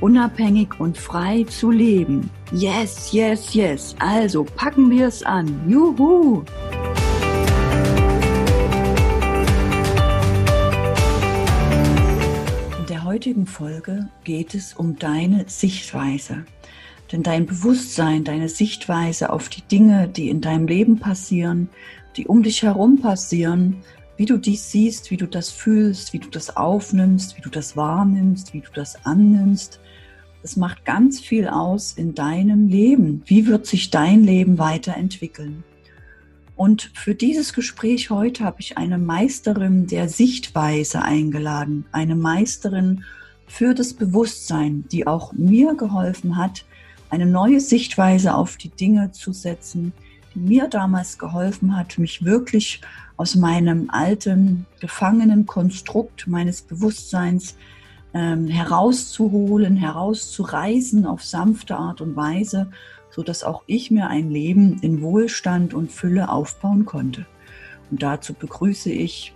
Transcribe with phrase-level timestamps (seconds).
[0.00, 2.30] unabhängig und frei zu leben.
[2.52, 3.96] Yes, yes, yes.
[3.98, 5.68] Also packen wir es an.
[5.68, 6.44] Juhu!
[12.78, 16.44] In der heutigen Folge geht es um deine Sichtweise.
[17.12, 21.68] Denn dein Bewusstsein, deine Sichtweise auf die Dinge, die in deinem Leben passieren,
[22.16, 23.82] die um dich herum passieren,
[24.16, 27.76] wie du dies siehst, wie du das fühlst, wie du das aufnimmst, wie du das
[27.76, 29.80] wahrnimmst, wie du das annimmst,
[30.46, 33.20] es macht ganz viel aus in deinem Leben.
[33.26, 35.64] Wie wird sich dein Leben weiterentwickeln?
[36.54, 43.02] Und für dieses Gespräch heute habe ich eine Meisterin der Sichtweise eingeladen, eine Meisterin
[43.48, 46.64] für das Bewusstsein, die auch mir geholfen hat,
[47.10, 49.92] eine neue Sichtweise auf die Dinge zu setzen,
[50.36, 52.80] mir damals geholfen hat, mich wirklich
[53.16, 57.56] aus meinem alten gefangenen Konstrukt meines Bewusstseins
[58.14, 62.70] ähm, herauszuholen, herauszureißen auf sanfte Art und Weise,
[63.10, 67.26] so dass auch ich mir ein Leben in Wohlstand und Fülle aufbauen konnte.
[67.90, 69.32] Und dazu begrüße ich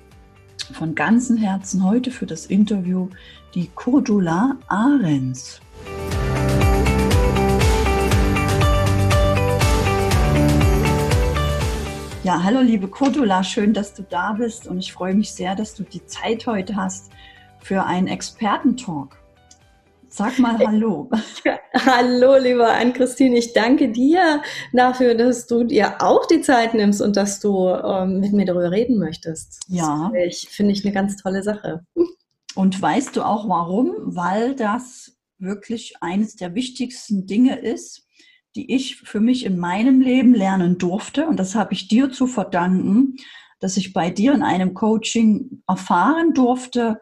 [0.73, 3.09] von ganzem Herzen heute für das Interview
[3.55, 5.61] die Cordula Ahrens.
[12.31, 15.75] Ja, hallo liebe Cordula, schön, dass du da bist und ich freue mich sehr, dass
[15.75, 17.11] du die Zeit heute hast,
[17.59, 19.19] für einen Expertentalk.
[20.09, 21.11] Sag mal Hallo.
[21.75, 23.37] Hallo, lieber Ann-Christine.
[23.37, 28.21] Ich danke dir dafür, dass du dir auch die Zeit nimmst und dass du ähm,
[28.21, 29.59] mit mir darüber reden möchtest.
[29.67, 30.13] Ja.
[30.25, 31.85] Ich finde ich eine ganz tolle Sache.
[32.55, 33.93] Und weißt du auch warum?
[34.05, 38.07] Weil das wirklich eines der wichtigsten Dinge ist,
[38.57, 41.27] die ich für mich in meinem Leben lernen durfte.
[41.27, 43.17] Und das habe ich dir zu verdanken,
[43.61, 47.01] dass ich bei dir in einem Coaching erfahren durfte,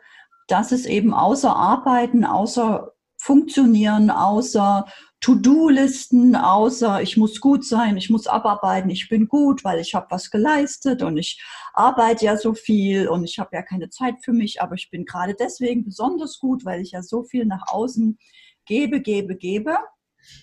[0.49, 4.87] dass es eben außer Arbeiten, außer Funktionieren, außer
[5.21, 10.07] To-Do-Listen, außer ich muss gut sein, ich muss abarbeiten, ich bin gut, weil ich habe
[10.11, 11.43] was geleistet und ich
[11.75, 15.05] arbeite ja so viel und ich habe ja keine Zeit für mich, aber ich bin
[15.05, 18.17] gerade deswegen besonders gut, weil ich ja so viel nach außen
[18.65, 19.77] gebe, gebe, gebe.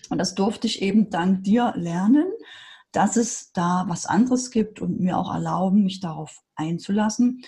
[0.09, 2.25] Und das durfte ich eben dank dir lernen,
[2.91, 7.41] dass es da was anderes gibt und mir auch erlauben, mich darauf einzulassen.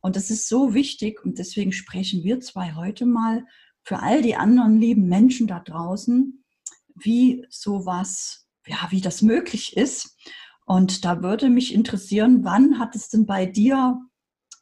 [0.00, 3.44] Und das ist so wichtig und deswegen sprechen wir zwei heute mal
[3.84, 6.44] für all die anderen lieben Menschen da draußen,
[6.94, 10.16] wie sowas, ja, wie das möglich ist.
[10.66, 14.00] Und da würde mich interessieren, wann hat es denn bei dir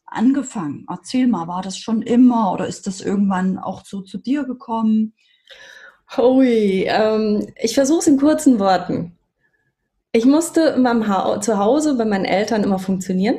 [0.06, 0.86] angefangen?
[0.88, 5.14] Erzähl mal, war das schon immer oder ist das irgendwann auch so zu dir gekommen?
[6.16, 9.16] Hui, ähm, ich versuche es in kurzen Worten.
[10.12, 13.37] Ich musste in meinem ha zu Hause bei meinen Eltern immer funktionieren.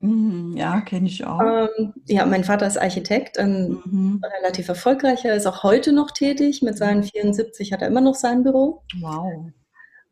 [0.00, 1.40] Mhm, ja, kenne ich auch.
[1.40, 4.22] Ähm, ja, mein Vater ist Architekt, ein mhm.
[4.38, 6.62] relativ erfolgreicher, ist auch heute noch tätig.
[6.62, 8.82] Mit seinen 74 hat er immer noch sein Büro.
[9.00, 9.50] Wow.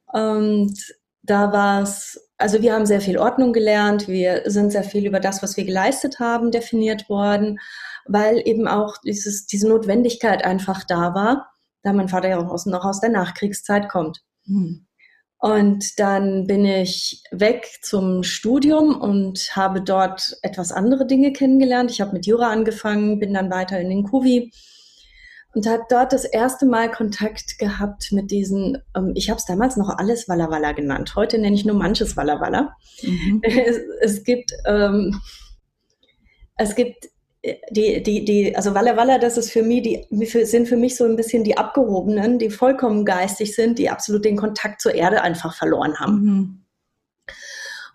[0.06, 0.74] Und
[1.22, 5.20] da war es, also wir haben sehr viel Ordnung gelernt, wir sind sehr viel über
[5.20, 7.58] das, was wir geleistet haben, definiert worden,
[8.06, 11.51] weil eben auch dieses, diese Notwendigkeit einfach da war,
[11.82, 14.22] da mein Vater ja auch aus, noch aus der Nachkriegszeit kommt.
[14.44, 14.86] Mhm.
[15.38, 21.90] Und dann bin ich weg zum Studium und habe dort etwas andere Dinge kennengelernt.
[21.90, 24.52] Ich habe mit Jura angefangen, bin dann weiter in den Kuvi
[25.54, 29.76] und habe dort das erste Mal Kontakt gehabt mit diesen, ähm, ich habe es damals
[29.76, 31.14] noch alles Walla Walla genannt.
[31.16, 32.76] Heute nenne ich nur manches Walla Walla.
[33.02, 33.42] Mhm.
[33.44, 35.20] Es, es, gibt, ähm,
[36.56, 37.08] es gibt
[37.70, 41.04] die, die, die, also Walla Walla, das ist für mich, die sind für mich so
[41.04, 45.54] ein bisschen die Abgehobenen, die vollkommen geistig sind, die absolut den Kontakt zur Erde einfach
[45.54, 46.24] verloren haben.
[46.24, 46.64] Mhm.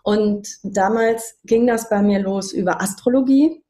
[0.03, 3.61] Und damals ging das bei mir los über Astrologie,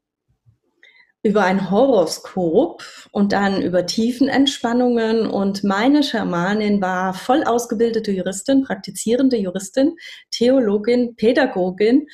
[1.24, 5.26] über ein Horoskop und dann über Tiefenentspannungen.
[5.26, 9.96] Und meine Schamanin war voll ausgebildete Juristin, praktizierende Juristin,
[10.30, 12.06] Theologin, Pädagogin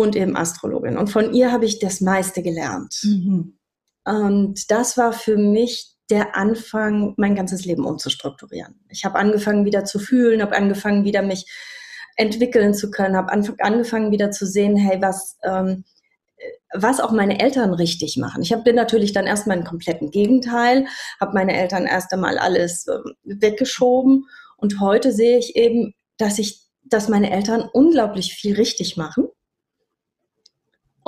[0.00, 0.96] und eben Astrologin.
[0.96, 2.94] Und von ihr habe ich das meiste gelernt.
[3.02, 3.58] Mhm.
[4.04, 8.80] Und das war für mich der Anfang, mein ganzes Leben umzustrukturieren.
[8.88, 11.46] Ich habe angefangen wieder zu fühlen, habe angefangen wieder mich
[12.16, 15.84] entwickeln zu können, habe angefangen wieder zu sehen, hey, was, ähm,
[16.72, 18.42] was auch meine Eltern richtig machen.
[18.42, 20.86] Ich hab, bin natürlich dann erstmal im kompletten Gegenteil,
[21.20, 24.24] habe meine Eltern erst einmal alles äh, weggeschoben
[24.56, 29.28] und heute sehe ich eben, dass ich, dass meine Eltern unglaublich viel richtig machen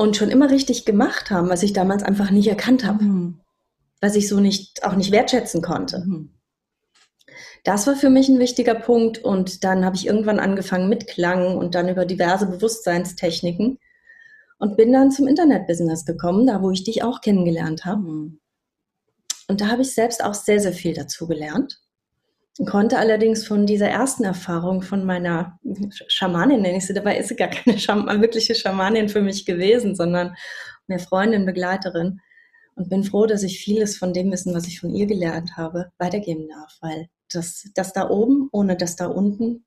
[0.00, 3.40] und schon immer richtig gemacht haben, was ich damals einfach nicht erkannt habe, mhm.
[4.00, 5.98] was ich so nicht auch nicht wertschätzen konnte.
[6.06, 6.30] Mhm.
[7.64, 11.58] Das war für mich ein wichtiger Punkt und dann habe ich irgendwann angefangen mit Klang
[11.58, 13.78] und dann über diverse Bewusstseinstechniken
[14.58, 18.00] und bin dann zum Internetbusiness gekommen, da wo ich dich auch kennengelernt habe.
[18.00, 18.40] Mhm.
[19.48, 21.78] Und da habe ich selbst auch sehr, sehr viel dazu gelernt.
[22.66, 25.58] Konnte allerdings von dieser ersten Erfahrung von meiner
[26.08, 29.94] Schamanin, nenne ich sie, dabei ist sie gar keine Scham wirkliche Schamanin für mich gewesen,
[29.94, 30.34] sondern
[30.86, 32.20] mehr Freundin, Begleiterin.
[32.74, 35.92] Und bin froh, dass ich vieles von dem Wissen, was ich von ihr gelernt habe,
[35.98, 39.64] weitergeben darf, weil das, das da oben ohne das da unten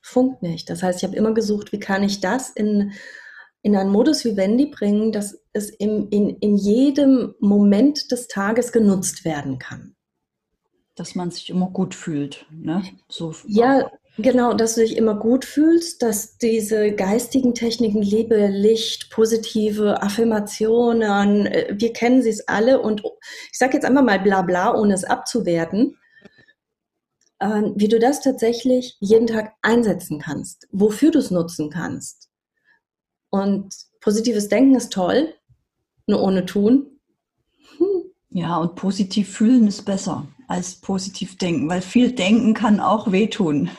[0.00, 0.68] funkt nicht.
[0.68, 2.92] Das heißt, ich habe immer gesucht, wie kann ich das in
[3.62, 9.24] in einen Modus vivendi bringen, dass es im, in, in jedem Moment des Tages genutzt
[9.24, 9.94] werden kann.
[10.94, 12.46] Dass man sich immer gut fühlt.
[12.50, 12.82] Ne?
[13.08, 19.10] So ja, genau, dass du dich immer gut fühlst, dass diese geistigen Techniken, Liebe, Licht,
[19.10, 23.02] positive Affirmationen, äh, wir kennen sie es alle und
[23.50, 25.96] ich sage jetzt einfach mal bla bla, ohne es abzuwerten,
[27.40, 32.28] ähm, wie du das tatsächlich jeden Tag einsetzen kannst, wofür du es nutzen kannst.
[33.30, 35.32] Und positives Denken ist toll,
[36.06, 37.00] nur ohne Tun.
[37.78, 38.04] Hm.
[38.28, 43.70] Ja, und positiv fühlen ist besser als positiv denken, weil viel denken kann auch wehtun.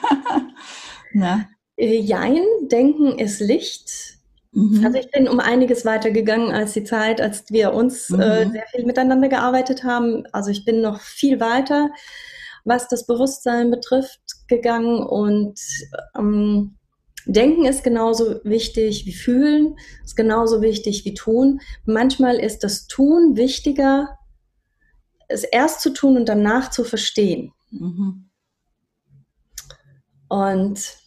[1.13, 1.47] ne?
[1.77, 4.17] Jein, denken ist Licht.
[4.51, 4.85] Mhm.
[4.85, 8.21] Also ich bin um einiges weitergegangen als die Zeit, als wir uns äh, mhm.
[8.21, 10.25] äh, sehr viel miteinander gearbeitet haben.
[10.31, 11.89] Also ich bin noch viel weiter,
[12.65, 15.59] was das Bewusstsein betrifft, gegangen und
[16.17, 16.77] ähm,
[17.25, 21.61] Denken ist genauso wichtig wie fühlen, ist genauso wichtig wie tun.
[21.85, 24.17] Manchmal ist das Tun wichtiger,
[25.27, 27.53] es erst zu tun und danach zu verstehen.
[27.71, 28.29] Mhm.
[30.27, 30.97] Und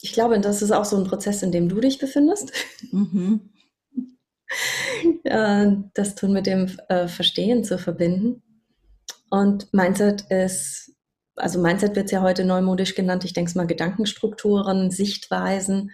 [0.00, 2.52] ich glaube, das ist auch so ein Prozess, in dem du dich befindest.
[2.90, 3.50] Mhm.
[5.94, 8.42] das Tun mit dem äh, Verstehen zu verbinden.
[9.30, 10.90] Und Mindset ist
[11.40, 15.92] also Mindset wird es ja heute neumodisch genannt, ich denke es mal Gedankenstrukturen, Sichtweisen,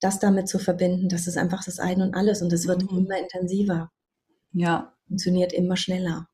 [0.00, 2.98] das damit zu verbinden, das ist einfach das Ein und Alles und es wird mhm.
[2.98, 3.90] immer intensiver.
[4.52, 4.93] Ja.
[5.08, 6.28] Funktioniert immer schneller.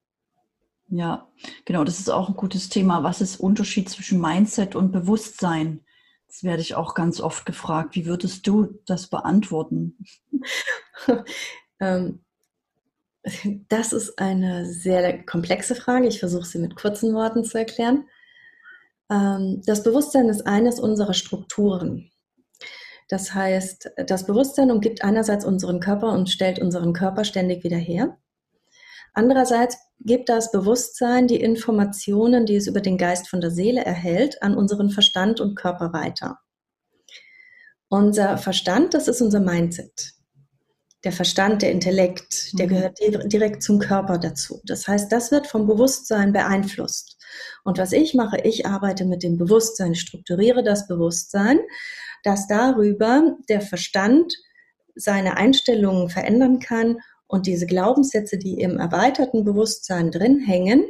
[0.88, 1.28] Ja,
[1.64, 3.04] genau, das ist auch ein gutes Thema.
[3.04, 5.84] Was ist Unterschied zwischen Mindset und Bewusstsein?
[6.26, 7.94] Das werde ich auch ganz oft gefragt.
[7.94, 9.98] Wie würdest du das beantworten?
[11.80, 12.24] ähm,
[13.68, 16.08] das ist eine sehr komplexe Frage.
[16.08, 18.08] Ich versuche sie mit kurzen Worten zu erklären.
[19.10, 22.10] Ähm, das Bewusstsein ist eines unserer Strukturen.
[23.08, 28.16] Das heißt, das Bewusstsein umgibt einerseits unseren Körper und stellt unseren Körper ständig wieder her.
[29.12, 34.42] Andererseits gibt das Bewusstsein die Informationen, die es über den Geist von der Seele erhält,
[34.42, 36.38] an unseren Verstand und Körper weiter.
[37.88, 40.12] Unser Verstand, das ist unser Mindset.
[41.02, 42.70] Der Verstand, der Intellekt, der mhm.
[42.70, 42.98] gehört
[43.32, 44.60] direkt zum Körper dazu.
[44.64, 47.16] Das heißt, das wird vom Bewusstsein beeinflusst.
[47.64, 51.58] Und was ich mache, ich arbeite mit dem Bewusstsein, strukturiere das Bewusstsein,
[52.22, 54.34] dass darüber der Verstand
[54.94, 56.98] seine Einstellungen verändern kann
[57.30, 60.84] und diese Glaubenssätze, die im erweiterten Bewusstsein drin hängen,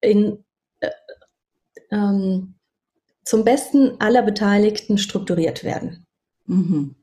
[0.00, 0.44] in,
[0.80, 0.90] äh,
[1.90, 2.54] ähm,
[3.24, 6.06] zum Besten aller Beteiligten strukturiert werden.
[6.46, 6.94] Mhm.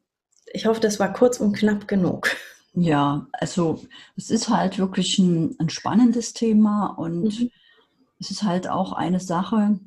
[0.54, 2.30] Ich hoffe, das war kurz und knapp genug.
[2.74, 3.82] Ja, also
[4.16, 7.52] es ist halt wirklich ein, ein spannendes Thema und mhm
[8.20, 9.80] es ist halt auch eine Sache,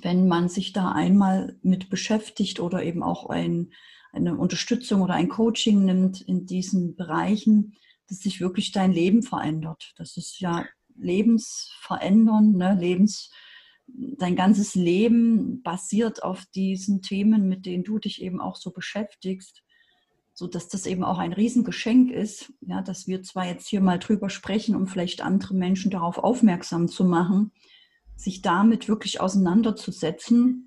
[0.00, 3.72] wenn man sich da einmal mit beschäftigt oder eben auch ein,
[4.14, 7.74] eine Unterstützung oder ein Coaching nimmt in diesen Bereichen,
[8.08, 9.92] dass sich wirklich dein Leben verändert.
[9.96, 10.64] Das ist ja
[10.96, 12.76] lebensverändernd, ne?
[12.78, 13.30] Lebens,
[13.86, 19.64] dein ganzes Leben basiert auf diesen Themen, mit denen du dich eben auch so beschäftigst
[20.34, 24.00] so dass das eben auch ein Riesengeschenk ist, ja, dass wir zwar jetzt hier mal
[24.00, 27.52] drüber sprechen, um vielleicht andere Menschen darauf aufmerksam zu machen,
[28.16, 30.63] sich damit wirklich auseinanderzusetzen,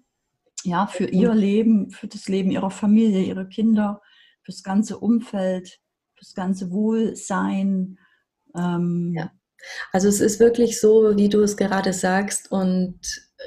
[0.68, 4.02] ja, für ihr Leben, für das Leben ihrer Familie, ihrer Kinder,
[4.44, 5.80] fürs ganze Umfeld,
[6.16, 7.98] fürs ganze Wohlsein.
[8.56, 9.32] Ähm, ja.
[9.92, 13.00] Also es ist wirklich so, wie du es gerade sagst und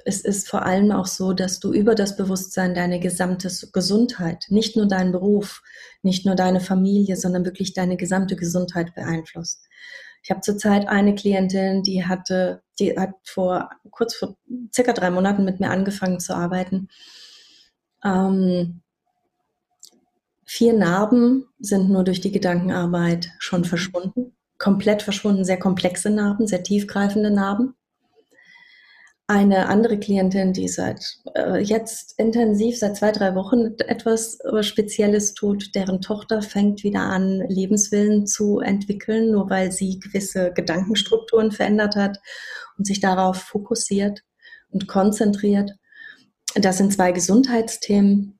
[0.04, 4.76] es ist vor allem auch so, dass du über das Bewusstsein deine gesamte Gesundheit, nicht
[4.76, 5.62] nur deinen Beruf,
[6.02, 9.66] nicht nur deine Familie, sondern wirklich deine gesamte Gesundheit beeinflusst.
[10.22, 14.36] Ich habe zurzeit eine Klientin, die hatte, die hat vor kurz vor
[14.74, 16.88] circa drei Monaten mit mir angefangen zu arbeiten.
[18.04, 18.82] Ähm,
[20.52, 24.36] Vier Narben sind nur durch die Gedankenarbeit schon verschwunden.
[24.58, 27.76] Komplett verschwunden, sehr komplexe Narben, sehr tiefgreifende Narben.
[29.30, 35.34] Eine andere Klientin, die seit äh, jetzt intensiv, seit zwei, drei Wochen etwas äh, Spezielles
[35.34, 41.94] tut, deren Tochter fängt wieder an, Lebenswillen zu entwickeln, nur weil sie gewisse Gedankenstrukturen verändert
[41.94, 42.18] hat
[42.76, 44.24] und sich darauf fokussiert
[44.70, 45.70] und konzentriert.
[46.56, 48.36] Das sind zwei Gesundheitsthemen.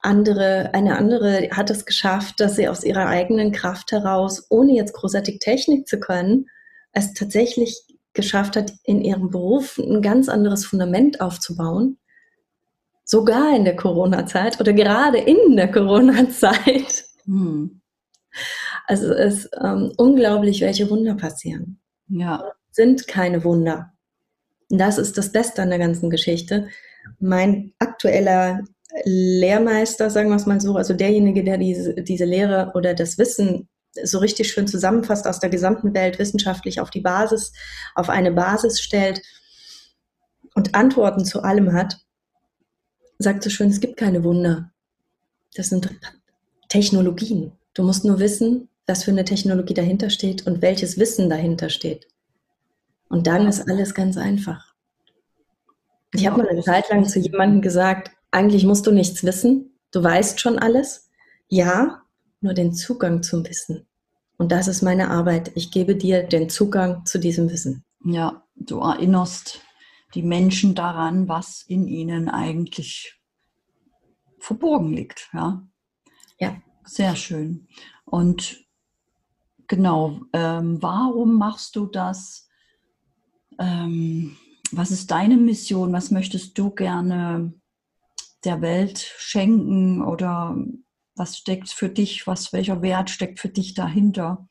[0.00, 4.94] Andere, eine andere hat es geschafft, dass sie aus ihrer eigenen Kraft heraus, ohne jetzt
[4.94, 6.46] großartig Technik zu können,
[6.90, 11.98] es tatsächlich geschafft hat, in ihrem Beruf ein ganz anderes Fundament aufzubauen.
[13.04, 17.04] Sogar in der Corona-Zeit oder gerade in der Corona-Zeit.
[17.24, 17.80] Hm.
[18.86, 21.78] Also es ist ähm, unglaublich, welche Wunder passieren.
[22.08, 22.52] Ja.
[22.70, 23.92] Sind keine Wunder.
[24.70, 26.68] Und das ist das Beste an der ganzen Geschichte.
[27.18, 28.62] Mein aktueller
[29.04, 33.68] Lehrmeister, sagen wir es mal so, also derjenige, der diese, diese Lehre oder das Wissen
[34.04, 37.52] so richtig schön zusammenfasst aus der gesamten Welt wissenschaftlich auf die Basis,
[37.94, 39.22] auf eine Basis stellt
[40.54, 41.98] und Antworten zu allem hat,
[43.18, 44.72] sagt so schön, es gibt keine Wunder.
[45.54, 45.90] Das sind
[46.68, 47.52] Technologien.
[47.74, 52.08] Du musst nur wissen, was für eine Technologie dahinter steht und welches Wissen dahinter steht.
[53.08, 54.74] Und dann ist alles ganz einfach.
[56.14, 60.02] Ich habe mal eine Zeit lang zu jemandem gesagt, eigentlich musst du nichts wissen, du
[60.02, 61.10] weißt schon alles.
[61.48, 62.01] Ja,
[62.42, 63.86] nur den Zugang zum Wissen.
[64.36, 65.52] Und das ist meine Arbeit.
[65.54, 67.84] Ich gebe dir den Zugang zu diesem Wissen.
[68.04, 69.60] Ja, du erinnerst
[70.14, 73.20] die Menschen daran, was in ihnen eigentlich
[74.38, 75.30] verborgen liegt.
[75.32, 75.66] Ja,
[76.38, 76.60] ja.
[76.84, 77.68] sehr schön.
[78.04, 78.58] Und
[79.68, 82.48] genau, ähm, warum machst du das?
[83.58, 84.36] Ähm,
[84.72, 85.92] was ist deine Mission?
[85.92, 87.52] Was möchtest du gerne
[88.44, 90.56] der Welt schenken oder
[91.22, 94.48] was steckt für dich, was, welcher Wert steckt für dich dahinter,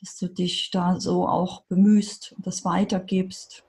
[0.00, 3.62] dass du dich da so auch bemühst und das weitergibst.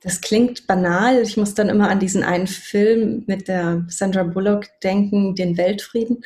[0.00, 1.20] Das klingt banal.
[1.22, 6.24] Ich muss dann immer an diesen einen Film mit der Sandra Bullock denken, den Weltfrieden.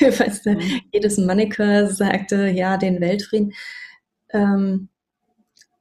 [0.00, 0.58] weißt du,
[0.92, 3.52] jedes Mannequin sagte, ja, den Weltfrieden.
[4.30, 4.90] Ähm,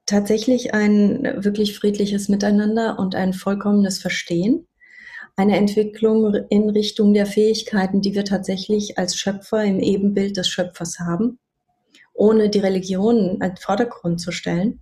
[0.07, 4.67] tatsächlich ein wirklich friedliches Miteinander und ein vollkommenes Verstehen
[5.35, 10.99] eine Entwicklung in Richtung der Fähigkeiten, die wir tatsächlich als Schöpfer im Ebenbild des Schöpfers
[10.99, 11.39] haben,
[12.13, 14.79] ohne die Religion als Vordergrund zu stellen.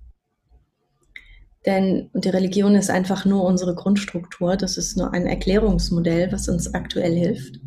[1.65, 6.73] Denn die Religion ist einfach nur unsere Grundstruktur, das ist nur ein Erklärungsmodell, was uns
[6.73, 7.59] aktuell hilft.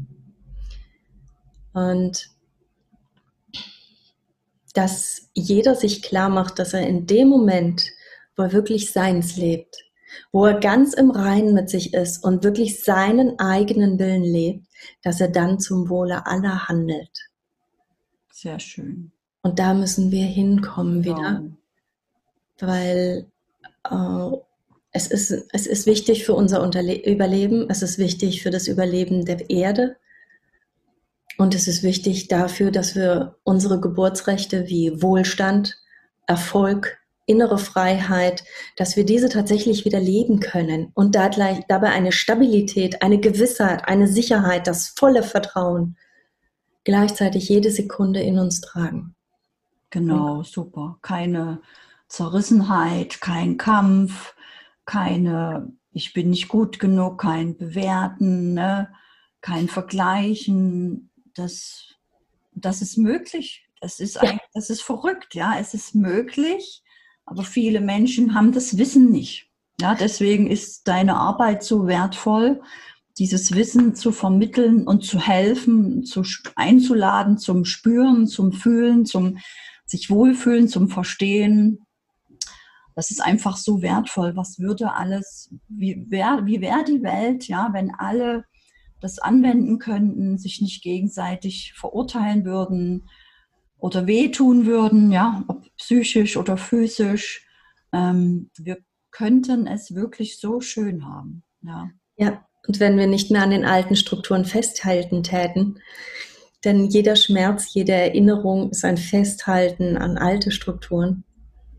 [1.72, 2.28] Und
[4.74, 7.86] dass jeder sich klar macht, dass er in dem Moment,
[8.36, 9.85] wo er wirklich Seins lebt,
[10.32, 14.66] wo er ganz im Reinen mit sich ist und wirklich seinen eigenen Willen lebt,
[15.02, 17.30] dass er dann zum Wohle aller handelt.
[18.30, 19.12] Sehr schön.
[19.42, 21.16] Und da müssen wir hinkommen genau.
[21.16, 21.42] wieder,
[22.58, 23.26] weil
[23.90, 24.36] äh,
[24.90, 29.24] es, ist, es ist wichtig für unser Unterle Überleben, es ist wichtig für das Überleben
[29.24, 29.96] der Erde.
[31.38, 35.76] Und es ist wichtig dafür, dass wir unsere Geburtsrechte wie Wohlstand,
[36.26, 38.44] Erfolg, innere Freiheit,
[38.76, 43.88] dass wir diese tatsächlich wieder leben können und da gleich, dabei eine Stabilität, eine Gewissheit,
[43.88, 45.96] eine Sicherheit, das volle Vertrauen
[46.84, 49.16] gleichzeitig jede Sekunde in uns tragen.
[49.90, 50.98] Genau, super.
[51.02, 51.60] Keine
[52.08, 54.34] Zerrissenheit, kein Kampf,
[54.84, 58.92] keine ich bin nicht gut genug, kein Bewerten, ne?
[59.40, 61.10] kein Vergleichen.
[61.34, 61.94] Das,
[62.52, 63.66] das ist möglich.
[63.80, 64.38] Das ist, ja.
[64.52, 65.58] das ist verrückt, ja.
[65.58, 66.82] Es ist möglich,
[67.26, 69.50] aber viele Menschen haben das Wissen nicht.
[69.80, 72.62] Ja, deswegen ist deine Arbeit so wertvoll,
[73.18, 76.22] dieses Wissen zu vermitteln und zu helfen, zu
[76.54, 79.38] einzuladen zum Spüren, zum Fühlen, zum
[79.84, 81.80] sich wohlfühlen, zum Verstehen.
[82.94, 84.36] Das ist einfach so wertvoll.
[84.36, 88.44] Was würde alles, wie wäre wie wär die Welt, ja, wenn alle
[89.00, 93.08] das anwenden könnten, sich nicht gegenseitig verurteilen würden,
[93.86, 97.46] oder wehtun würden, ja, ob psychisch oder physisch.
[97.92, 98.78] Ähm, wir
[99.12, 101.44] könnten es wirklich so schön haben.
[101.62, 101.90] Ja.
[102.16, 105.78] ja, und wenn wir nicht mehr an den alten Strukturen festhalten täten,
[106.64, 111.22] denn jeder Schmerz, jede Erinnerung ist ein Festhalten an alte Strukturen.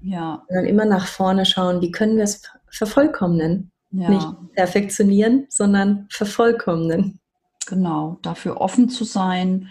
[0.01, 0.45] Ja.
[0.47, 3.71] Und dann immer nach vorne schauen, wie können wir es vervollkommnen?
[3.91, 4.09] Ja.
[4.09, 7.19] Nicht perfektionieren, sondern vervollkommnen.
[7.67, 9.67] Genau, dafür offen zu sein,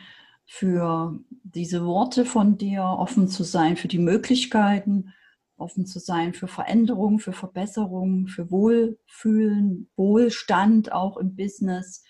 [0.47, 5.12] für diese Worte von dir, offen zu sein für die Möglichkeiten,
[5.57, 12.05] offen zu sein für Veränderungen, für Verbesserungen, für Wohlfühlen, Wohlstand auch im Business.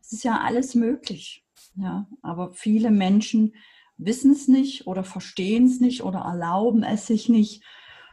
[0.00, 1.44] Es ist ja alles möglich.
[1.76, 3.54] Ja, aber viele Menschen
[3.96, 7.62] wissen es nicht oder verstehen es nicht oder erlauben es sich nicht.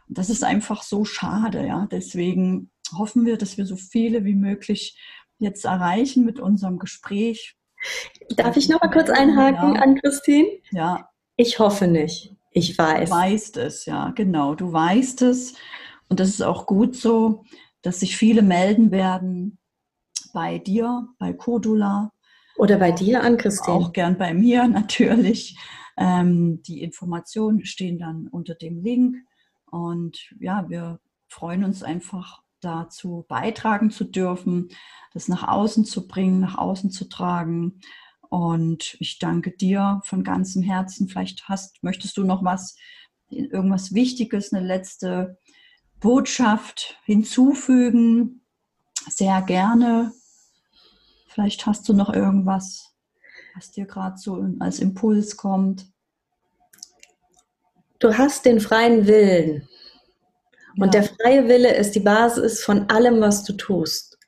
[0.08, 1.66] Das ist einfach so schade.
[1.66, 4.98] Ja, deswegen hoffen wir, dass wir so viele wie möglich
[5.38, 7.56] jetzt erreichen mit unserem Gespräch.
[8.36, 9.82] Darf ich noch mal kurz einhaken ja.
[9.82, 10.48] an Christine?
[10.70, 11.08] Ja.
[11.36, 12.36] Ich hoffe nicht.
[12.52, 13.08] Ich weiß.
[13.08, 14.54] Du weißt es, ja, genau.
[14.54, 15.54] Du weißt es.
[16.08, 17.44] Und das ist auch gut so,
[17.82, 19.58] dass sich viele melden werden
[20.32, 22.12] bei dir, bei Cordula.
[22.56, 23.76] Oder bei dir an Christine.
[23.76, 25.56] Auch gern bei mir natürlich.
[25.96, 29.16] Ähm, die Informationen stehen dann unter dem Link.
[29.70, 34.68] Und ja, wir freuen uns einfach dazu beitragen zu dürfen,
[35.12, 37.80] das nach außen zu bringen, nach außen zu tragen.
[38.28, 41.08] Und ich danke dir von ganzem Herzen.
[41.08, 42.76] Vielleicht hast, möchtest du noch was,
[43.28, 45.38] irgendwas Wichtiges, eine letzte
[45.98, 48.42] Botschaft hinzufügen.
[49.08, 50.12] Sehr gerne.
[51.28, 52.94] Vielleicht hast du noch irgendwas,
[53.54, 55.86] was dir gerade so als Impuls kommt.
[57.98, 59.68] Du hast den freien Willen.
[60.78, 64.18] Und der freie Wille ist die Basis von allem, was du tust.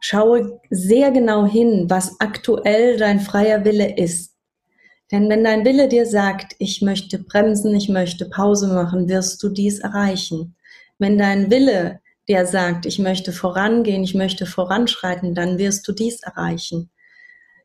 [0.00, 4.34] Schaue sehr genau hin, was aktuell dein freier Wille ist.
[5.12, 9.48] Denn wenn dein Wille dir sagt, ich möchte bremsen, ich möchte Pause machen, wirst du
[9.48, 10.54] dies erreichen.
[10.98, 16.22] Wenn dein Wille dir sagt, ich möchte vorangehen, ich möchte voranschreiten, dann wirst du dies
[16.22, 16.90] erreichen.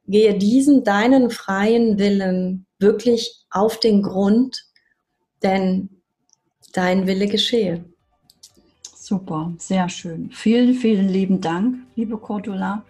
[0.07, 4.65] Gehe diesen deinen freien Willen wirklich auf den Grund,
[5.43, 6.01] denn
[6.74, 7.85] dein Wille geschehe.
[9.05, 10.31] Super, sehr schön.
[10.31, 12.83] Vielen, vielen lieben Dank, liebe Cordula,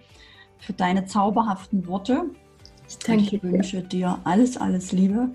[0.59, 2.27] für deine zauberhaften Worte.
[2.87, 5.27] Ich danke ich wünsche dir alles, alles Liebe.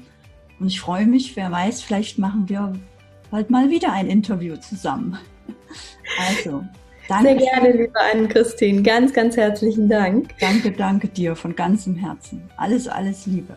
[0.58, 2.72] Und ich freue mich, wer weiß, vielleicht machen wir
[3.30, 5.18] bald mal wieder ein Interview zusammen.
[6.28, 6.64] Also,
[7.08, 7.24] danke.
[7.24, 8.82] Sehr gerne, liebe Anne-Christine.
[8.82, 10.30] Ganz, ganz herzlichen Dank.
[10.40, 12.42] Danke, danke dir von ganzem Herzen.
[12.56, 13.56] Alles, alles Liebe.